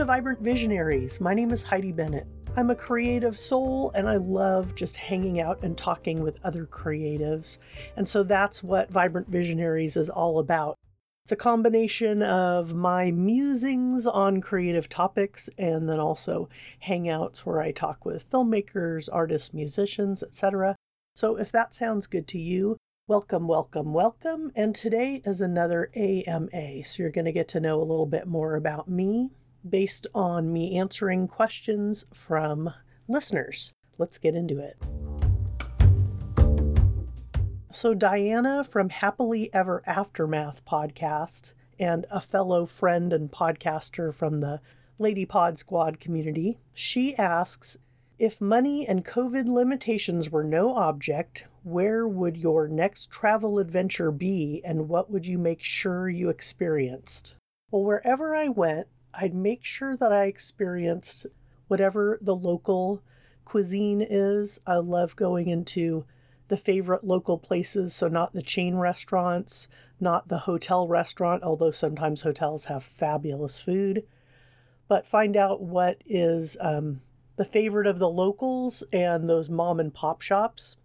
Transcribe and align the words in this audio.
to 0.00 0.04
Vibrant 0.04 0.40
Visionaries. 0.40 1.20
My 1.20 1.34
name 1.34 1.50
is 1.52 1.62
Heidi 1.62 1.90
Bennett. 1.90 2.26
I'm 2.56 2.70
a 2.70 2.76
creative 2.76 3.36
soul 3.36 3.90
and 3.94 4.08
I 4.08 4.16
love 4.16 4.74
just 4.74 4.96
hanging 4.96 5.40
out 5.40 5.62
and 5.62 5.76
talking 5.76 6.22
with 6.22 6.38
other 6.44 6.64
creatives. 6.64 7.58
And 7.96 8.08
so 8.08 8.22
that's 8.22 8.62
what 8.62 8.90
Vibrant 8.90 9.28
Visionaries 9.28 9.96
is 9.96 10.08
all 10.08 10.38
about. 10.38 10.76
It's 11.24 11.32
a 11.32 11.36
combination 11.36 12.22
of 12.22 12.72
my 12.72 13.10
musings 13.10 14.06
on 14.06 14.40
creative 14.40 14.88
topics 14.88 15.50
and 15.58 15.88
then 15.88 15.98
also 15.98 16.48
hangouts 16.86 17.40
where 17.40 17.60
I 17.60 17.72
talk 17.72 18.04
with 18.04 18.30
filmmakers, 18.30 19.08
artists, 19.12 19.52
musicians, 19.52 20.22
etc. 20.22 20.76
So 21.14 21.36
if 21.36 21.50
that 21.52 21.74
sounds 21.74 22.06
good 22.06 22.28
to 22.28 22.38
you, 22.38 22.76
welcome, 23.08 23.48
welcome, 23.48 23.92
welcome. 23.92 24.52
And 24.54 24.74
today 24.74 25.20
is 25.24 25.40
another 25.40 25.90
AMA. 25.96 26.84
So 26.84 27.02
you're 27.02 27.10
going 27.10 27.24
to 27.24 27.32
get 27.32 27.48
to 27.48 27.60
know 27.60 27.80
a 27.80 27.82
little 27.82 28.06
bit 28.06 28.28
more 28.28 28.54
about 28.54 28.88
me 28.88 29.30
based 29.68 30.06
on 30.14 30.52
me 30.52 30.76
answering 30.78 31.28
questions 31.28 32.04
from 32.12 32.72
listeners. 33.08 33.72
Let's 33.98 34.18
get 34.18 34.34
into 34.34 34.58
it. 34.58 34.76
So, 37.72 37.94
Diana 37.94 38.64
from 38.64 38.88
Happily 38.88 39.48
Ever 39.54 39.82
Aftermath 39.86 40.64
podcast 40.64 41.54
and 41.78 42.04
a 42.10 42.20
fellow 42.20 42.66
friend 42.66 43.12
and 43.12 43.30
podcaster 43.30 44.12
from 44.12 44.40
the 44.40 44.60
Lady 44.98 45.24
Pod 45.24 45.58
Squad 45.58 46.00
community, 46.00 46.58
she 46.74 47.16
asks 47.16 47.78
If 48.18 48.40
money 48.40 48.86
and 48.86 49.04
COVID 49.04 49.46
limitations 49.46 50.30
were 50.30 50.44
no 50.44 50.74
object, 50.74 51.46
where 51.62 52.08
would 52.08 52.36
your 52.36 52.68
next 52.68 53.10
travel 53.10 53.58
adventure 53.58 54.10
be 54.10 54.60
and 54.64 54.88
what 54.88 55.10
would 55.10 55.24
you 55.24 55.38
make 55.38 55.62
sure 55.62 56.08
you 56.08 56.28
experienced? 56.28 57.36
Well, 57.70 57.84
wherever 57.84 58.34
I 58.34 58.48
went, 58.48 58.88
I'd 59.14 59.34
make 59.34 59.64
sure 59.64 59.96
that 59.96 60.12
I 60.12 60.24
experienced 60.24 61.26
whatever 61.68 62.18
the 62.20 62.36
local 62.36 63.02
cuisine 63.44 64.04
is. 64.08 64.60
I 64.66 64.76
love 64.76 65.16
going 65.16 65.48
into 65.48 66.04
the 66.48 66.56
favorite 66.56 67.04
local 67.04 67.38
places, 67.38 67.94
so 67.94 68.08
not 68.08 68.32
the 68.32 68.42
chain 68.42 68.76
restaurants, 68.76 69.68
not 70.00 70.28
the 70.28 70.38
hotel 70.38 70.88
restaurant, 70.88 71.42
although 71.42 71.70
sometimes 71.70 72.22
hotels 72.22 72.64
have 72.64 72.82
fabulous 72.82 73.60
food, 73.60 74.04
but 74.88 75.06
find 75.06 75.36
out 75.36 75.62
what 75.62 76.02
is 76.06 76.56
um, 76.60 77.00
the 77.36 77.44
favorite 77.44 77.86
of 77.86 77.98
the 77.98 78.08
locals 78.08 78.82
and 78.92 79.28
those 79.30 79.48
mom 79.48 79.78
and 79.78 79.94
pop 79.94 80.20
shops. 80.20 80.76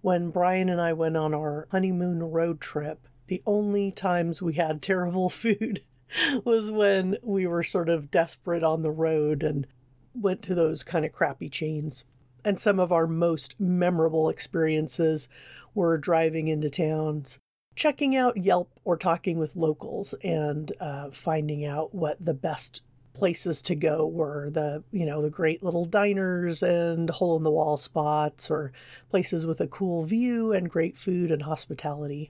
When 0.00 0.30
Brian 0.30 0.68
and 0.68 0.80
I 0.80 0.92
went 0.92 1.16
on 1.16 1.34
our 1.34 1.66
honeymoon 1.70 2.22
road 2.22 2.60
trip, 2.60 3.08
the 3.26 3.42
only 3.46 3.90
times 3.90 4.42
we 4.42 4.54
had 4.54 4.82
terrible 4.82 5.28
food 5.30 5.82
was 6.44 6.70
when 6.70 7.16
we 7.22 7.46
were 7.46 7.62
sort 7.62 7.88
of 7.88 8.10
desperate 8.10 8.62
on 8.62 8.82
the 8.82 8.90
road 8.90 9.42
and 9.42 9.66
went 10.14 10.42
to 10.42 10.54
those 10.54 10.84
kind 10.84 11.04
of 11.04 11.12
crappy 11.12 11.48
chains. 11.48 12.04
And 12.44 12.58
some 12.58 12.78
of 12.78 12.92
our 12.92 13.06
most 13.06 13.58
memorable 13.58 14.28
experiences 14.28 15.28
were 15.74 15.98
driving 15.98 16.48
into 16.48 16.70
towns, 16.70 17.38
checking 17.74 18.16
out 18.16 18.36
Yelp 18.36 18.70
or 18.84 18.96
talking 18.96 19.38
with 19.38 19.56
locals 19.56 20.14
and 20.22 20.72
uh, 20.80 21.10
finding 21.10 21.64
out 21.64 21.94
what 21.94 22.24
the 22.24 22.34
best 22.34 22.82
places 23.14 23.60
to 23.60 23.74
go 23.74 24.06
were 24.06 24.48
the 24.48 24.84
you 24.92 25.04
know 25.04 25.20
the 25.20 25.28
great 25.28 25.60
little 25.60 25.84
diners 25.84 26.62
and 26.62 27.10
hole 27.10 27.36
in 27.36 27.42
the 27.42 27.50
wall 27.50 27.76
spots 27.76 28.48
or 28.48 28.72
places 29.10 29.44
with 29.44 29.60
a 29.60 29.66
cool 29.66 30.04
view 30.04 30.52
and 30.52 30.70
great 30.70 30.96
food 30.96 31.32
and 31.32 31.42
hospitality 31.42 32.28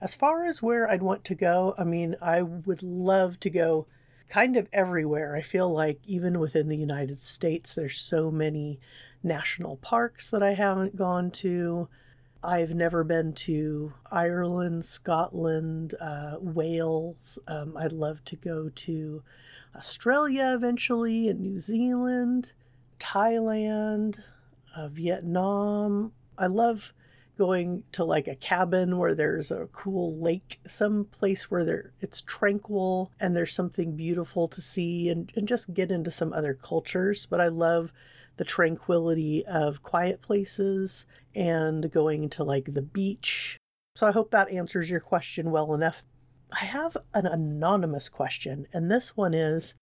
as 0.00 0.14
far 0.14 0.44
as 0.44 0.62
where 0.62 0.88
I'd 0.88 1.02
want 1.02 1.24
to 1.24 1.34
go, 1.34 1.74
I 1.76 1.84
mean, 1.84 2.16
I 2.22 2.42
would 2.42 2.82
love 2.82 3.40
to 3.40 3.50
go 3.50 3.86
kind 4.28 4.56
of 4.56 4.68
everywhere. 4.72 5.34
I 5.34 5.42
feel 5.42 5.72
like 5.72 6.00
even 6.04 6.38
within 6.38 6.68
the 6.68 6.76
United 6.76 7.18
States, 7.18 7.74
there's 7.74 7.98
so 7.98 8.30
many 8.30 8.78
national 9.22 9.76
parks 9.76 10.30
that 10.30 10.42
I 10.42 10.54
haven't 10.54 10.96
gone 10.96 11.30
to. 11.32 11.88
I've 12.42 12.74
never 12.74 13.02
been 13.02 13.32
to 13.32 13.94
Ireland, 14.12 14.84
Scotland, 14.84 15.94
uh, 16.00 16.36
Wales. 16.40 17.38
Um, 17.48 17.76
I'd 17.76 17.92
love 17.92 18.24
to 18.26 18.36
go 18.36 18.68
to 18.68 19.22
Australia 19.74 20.52
eventually, 20.54 21.28
and 21.28 21.40
New 21.40 21.58
Zealand, 21.58 22.52
Thailand, 23.00 24.20
uh, 24.76 24.88
Vietnam. 24.88 26.12
I 26.36 26.46
love 26.46 26.92
going 27.38 27.84
to 27.92 28.04
like 28.04 28.26
a 28.26 28.34
cabin 28.34 28.98
where 28.98 29.14
there's 29.14 29.50
a 29.50 29.68
cool 29.72 30.18
lake, 30.18 30.60
some 30.66 31.04
place 31.04 31.50
where 31.50 31.64
there 31.64 31.92
it's 32.00 32.20
tranquil 32.20 33.12
and 33.20 33.36
there's 33.36 33.54
something 33.54 33.96
beautiful 33.96 34.48
to 34.48 34.60
see 34.60 35.08
and, 35.08 35.32
and 35.36 35.46
just 35.46 35.72
get 35.72 35.90
into 35.90 36.10
some 36.10 36.32
other 36.32 36.52
cultures. 36.52 37.26
But 37.26 37.40
I 37.40 37.48
love 37.48 37.92
the 38.36 38.44
tranquility 38.44 39.46
of 39.46 39.82
quiet 39.82 40.20
places 40.20 41.06
and 41.34 41.90
going 41.90 42.28
to 42.30 42.44
like 42.44 42.72
the 42.72 42.82
beach. 42.82 43.56
So 43.96 44.06
I 44.06 44.12
hope 44.12 44.30
that 44.32 44.50
answers 44.50 44.90
your 44.90 45.00
question 45.00 45.50
well 45.50 45.74
enough. 45.74 46.04
I 46.52 46.64
have 46.64 46.96
an 47.14 47.26
anonymous 47.26 48.08
question, 48.08 48.66
and 48.72 48.90
this 48.90 49.16
one 49.16 49.34
is 49.34 49.74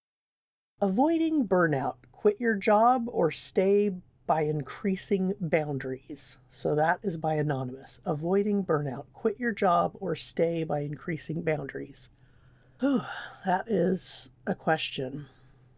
avoiding 0.80 1.46
burnout, 1.46 1.96
quit 2.12 2.40
your 2.40 2.54
job 2.54 3.04
or 3.08 3.30
stay 3.30 3.92
by 4.26 4.42
increasing 4.42 5.34
boundaries. 5.40 6.38
So 6.48 6.74
that 6.74 7.00
is 7.02 7.16
by 7.16 7.34
Anonymous. 7.34 8.00
Avoiding 8.04 8.64
burnout. 8.64 9.04
Quit 9.12 9.38
your 9.38 9.52
job 9.52 9.92
or 10.00 10.14
stay 10.14 10.64
by 10.64 10.80
increasing 10.80 11.42
boundaries. 11.42 12.10
Whew, 12.80 13.02
that 13.44 13.64
is 13.68 14.30
a 14.46 14.54
question. 14.54 15.26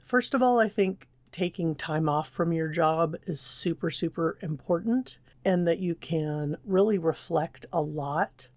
First 0.00 0.34
of 0.34 0.42
all, 0.42 0.59
I 0.59 0.69
think 0.69 1.09
taking 1.31 1.75
time 1.75 2.09
off 2.09 2.28
from 2.31 2.53
your 2.53 2.69
job 2.69 3.16
is 3.26 3.41
super, 3.41 3.91
super 3.91 4.38
important 4.41 5.19
and 5.44 5.69
that 5.69 5.78
you 5.78 5.94
can 5.94 6.56
really 6.65 6.98
reflect 6.98 7.66
a 7.72 7.82
lot 7.82 8.48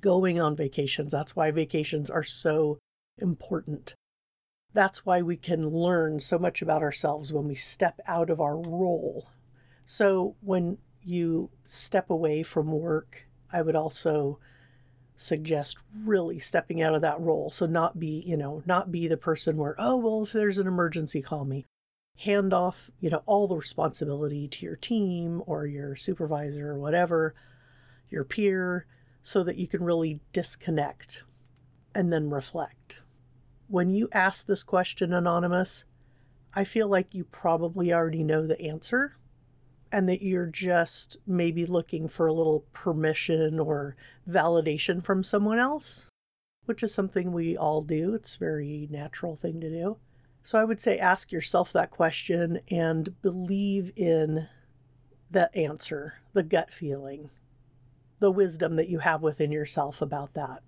going 0.00 0.40
on 0.40 0.56
vacations. 0.56 1.12
That's 1.12 1.36
why 1.36 1.50
vacations 1.50 2.10
are 2.10 2.24
so 2.24 2.78
important. 3.18 3.94
That's 4.74 5.06
why 5.06 5.22
we 5.22 5.36
can 5.36 5.68
learn 5.68 6.20
so 6.20 6.38
much 6.38 6.60
about 6.60 6.82
ourselves 6.82 7.32
when 7.32 7.48
we 7.48 7.54
step 7.54 8.00
out 8.06 8.28
of 8.28 8.40
our 8.40 8.56
role 8.56 9.26
so 9.86 10.34
when 10.40 10.78
you 11.00 11.48
step 11.64 12.10
away 12.10 12.42
from 12.42 12.72
work, 12.72 13.28
I 13.52 13.62
would 13.62 13.76
also 13.76 14.40
suggest 15.14 15.78
really 16.04 16.40
stepping 16.40 16.82
out 16.82 16.94
of 16.94 17.02
that 17.02 17.20
role. 17.20 17.50
So 17.50 17.66
not 17.66 17.98
be, 17.98 18.22
you 18.26 18.36
know, 18.36 18.64
not 18.66 18.90
be 18.90 19.06
the 19.06 19.16
person 19.16 19.56
where, 19.56 19.76
oh, 19.78 19.96
well, 19.96 20.24
if 20.24 20.32
there's 20.32 20.58
an 20.58 20.66
emergency, 20.66 21.22
call 21.22 21.44
me. 21.44 21.64
Hand 22.16 22.52
off, 22.52 22.90
you 23.00 23.10
know, 23.10 23.22
all 23.26 23.46
the 23.46 23.54
responsibility 23.54 24.48
to 24.48 24.66
your 24.66 24.74
team 24.74 25.40
or 25.46 25.66
your 25.66 25.94
supervisor 25.94 26.70
or 26.70 26.78
whatever, 26.78 27.36
your 28.10 28.24
peer, 28.24 28.86
so 29.22 29.44
that 29.44 29.56
you 29.56 29.68
can 29.68 29.84
really 29.84 30.20
disconnect 30.32 31.22
and 31.94 32.12
then 32.12 32.28
reflect. 32.28 33.02
When 33.68 33.90
you 33.90 34.08
ask 34.12 34.46
this 34.46 34.64
question, 34.64 35.12
Anonymous, 35.12 35.84
I 36.54 36.64
feel 36.64 36.88
like 36.88 37.14
you 37.14 37.24
probably 37.24 37.92
already 37.92 38.24
know 38.24 38.46
the 38.46 38.60
answer 38.60 39.15
and 39.96 40.10
that 40.10 40.20
you're 40.20 40.44
just 40.44 41.16
maybe 41.26 41.64
looking 41.64 42.06
for 42.06 42.26
a 42.26 42.32
little 42.34 42.66
permission 42.74 43.58
or 43.58 43.96
validation 44.28 45.02
from 45.02 45.24
someone 45.24 45.58
else, 45.58 46.10
which 46.66 46.82
is 46.82 46.92
something 46.92 47.32
we 47.32 47.56
all 47.56 47.80
do. 47.80 48.12
It's 48.12 48.36
a 48.36 48.38
very 48.38 48.86
natural 48.90 49.36
thing 49.36 49.58
to 49.62 49.70
do. 49.70 49.96
So 50.42 50.58
I 50.58 50.64
would 50.64 50.80
say 50.80 50.98
ask 50.98 51.32
yourself 51.32 51.72
that 51.72 51.90
question 51.90 52.60
and 52.70 53.22
believe 53.22 53.90
in 53.96 54.48
the 55.30 55.48
answer, 55.56 56.20
the 56.34 56.42
gut 56.42 56.70
feeling, 56.70 57.30
the 58.18 58.30
wisdom 58.30 58.76
that 58.76 58.90
you 58.90 58.98
have 58.98 59.22
within 59.22 59.50
yourself 59.50 60.02
about 60.02 60.34
that. 60.34 60.62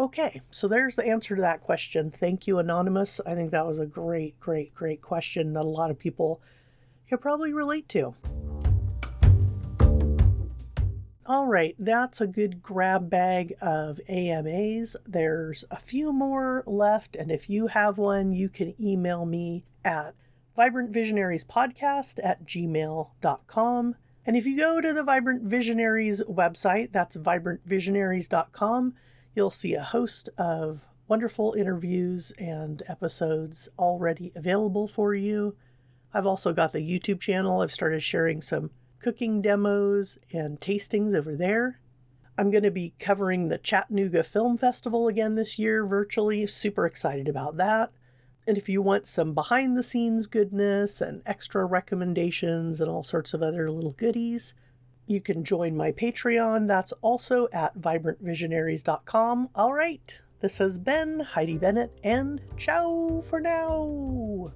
Okay, 0.00 0.40
so 0.50 0.66
there's 0.68 0.96
the 0.96 1.06
answer 1.06 1.36
to 1.36 1.42
that 1.42 1.60
question. 1.60 2.10
Thank 2.10 2.46
you, 2.46 2.58
Anonymous. 2.58 3.20
I 3.26 3.34
think 3.34 3.50
that 3.50 3.66
was 3.66 3.78
a 3.78 3.84
great, 3.84 4.40
great, 4.40 4.74
great 4.74 5.02
question 5.02 5.52
that 5.52 5.64
a 5.64 5.68
lot 5.68 5.90
of 5.90 5.98
people 5.98 6.40
could 7.10 7.20
probably 7.20 7.52
relate 7.52 7.86
to. 7.90 8.14
All 11.30 11.46
right, 11.46 11.76
that's 11.78 12.20
a 12.20 12.26
good 12.26 12.60
grab 12.60 13.08
bag 13.08 13.54
of 13.60 14.00
AMAs. 14.08 14.96
There's 15.06 15.64
a 15.70 15.76
few 15.76 16.12
more 16.12 16.64
left, 16.66 17.14
and 17.14 17.30
if 17.30 17.48
you 17.48 17.68
have 17.68 17.98
one, 17.98 18.32
you 18.32 18.48
can 18.48 18.74
email 18.82 19.24
me 19.24 19.62
at 19.84 20.16
vibrantvisionariespodcast 20.58 22.18
at 22.24 22.44
gmail.com. 22.44 23.94
And 24.26 24.36
if 24.36 24.44
you 24.44 24.58
go 24.58 24.80
to 24.80 24.92
the 24.92 25.04
Vibrant 25.04 25.44
Visionaries 25.44 26.20
website, 26.24 26.90
that's 26.90 27.16
vibrantvisionaries.com, 27.16 28.94
you'll 29.36 29.52
see 29.52 29.74
a 29.74 29.84
host 29.84 30.30
of 30.36 30.88
wonderful 31.06 31.54
interviews 31.56 32.32
and 32.40 32.82
episodes 32.88 33.68
already 33.78 34.32
available 34.34 34.88
for 34.88 35.14
you. 35.14 35.54
I've 36.12 36.26
also 36.26 36.52
got 36.52 36.72
the 36.72 36.80
YouTube 36.80 37.20
channel. 37.20 37.60
I've 37.60 37.70
started 37.70 38.02
sharing 38.02 38.40
some 38.40 38.70
cooking 39.00 39.42
demos 39.42 40.18
and 40.32 40.60
tastings 40.60 41.14
over 41.14 41.34
there. 41.34 41.80
I'm 42.38 42.50
going 42.50 42.62
to 42.62 42.70
be 42.70 42.94
covering 42.98 43.48
the 43.48 43.58
Chattanooga 43.58 44.22
Film 44.22 44.56
Festival 44.56 45.08
again 45.08 45.34
this 45.34 45.58
year 45.58 45.84
virtually. 45.84 46.46
Super 46.46 46.86
excited 46.86 47.28
about 47.28 47.56
that. 47.58 47.90
And 48.46 48.56
if 48.56 48.68
you 48.68 48.80
want 48.80 49.06
some 49.06 49.34
behind 49.34 49.76
the 49.76 49.82
scenes 49.82 50.26
goodness 50.26 51.00
and 51.00 51.22
extra 51.26 51.66
recommendations 51.66 52.80
and 52.80 52.90
all 52.90 53.04
sorts 53.04 53.34
of 53.34 53.42
other 53.42 53.70
little 53.70 53.92
goodies, 53.92 54.54
you 55.06 55.20
can 55.20 55.44
join 55.44 55.76
my 55.76 55.92
Patreon. 55.92 56.66
That's 56.66 56.92
also 57.02 57.48
at 57.52 57.76
vibrantvisionaries.com. 57.76 59.50
All 59.54 59.74
right, 59.74 60.22
this 60.40 60.58
has 60.58 60.78
been 60.78 61.20
Heidi 61.20 61.58
Bennett, 61.58 61.92
and 62.02 62.40
ciao 62.56 63.20
for 63.20 63.40
now. 63.40 64.52